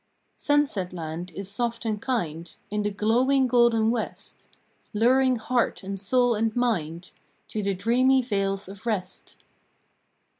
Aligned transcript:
Sunsetland 0.35 1.29
is 1.29 1.47
soft 1.47 1.85
and 1.85 2.01
kind 2.01 2.55
In 2.71 2.81
the 2.81 2.89
glowing 2.89 3.45
golden 3.45 3.91
west, 3.91 4.47
Luring 4.95 5.35
heart 5.35 5.83
and 5.83 5.99
soul 5.99 6.33
and 6.33 6.55
mind 6.55 7.11
To 7.49 7.61
the 7.61 7.75
dreamy 7.75 8.23
Vales 8.23 8.67
of 8.67 8.87
Rest. 8.87 9.35